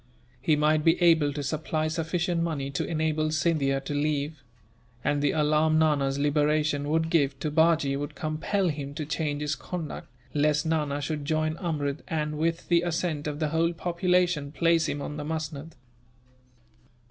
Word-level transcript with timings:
He 0.41 0.55
might 0.55 0.83
be 0.83 0.99
able 0.99 1.31
to 1.31 1.43
supply 1.43 1.87
sufficient 1.87 2.41
money 2.41 2.71
to 2.71 2.83
enable 2.83 3.29
Scindia 3.29 3.79
to 3.81 3.93
leave; 3.93 4.41
and 5.03 5.21
the 5.21 5.29
alarm 5.29 5.77
Nana's 5.77 6.17
liberation 6.17 6.89
would 6.89 7.11
give, 7.11 7.37
to 7.39 7.51
Bajee, 7.51 7.95
would 7.95 8.15
compel 8.15 8.69
him 8.69 8.95
to 8.95 9.05
change 9.05 9.43
his 9.43 9.53
conduct, 9.53 10.07
lest 10.33 10.65
Nana 10.65 11.01
should 11.01 11.23
join 11.23 11.55
Amrud 11.57 12.01
and, 12.07 12.39
with 12.39 12.67
the 12.67 12.81
assent 12.81 13.27
of 13.27 13.37
the 13.37 13.49
whole 13.49 13.73
population, 13.73 14.51
place 14.51 14.87
him 14.89 15.03
on 15.03 15.17
the 15.17 15.23
musnud. 15.23 15.73